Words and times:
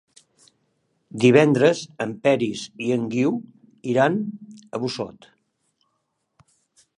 Divendres 1.25 1.81
en 2.05 2.15
Peris 2.23 2.63
i 2.85 2.89
en 2.95 3.05
Guiu 3.11 3.35
iran 3.93 4.19
a 4.23 4.81
Busot. 4.87 5.29